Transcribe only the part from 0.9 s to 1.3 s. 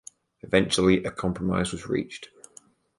a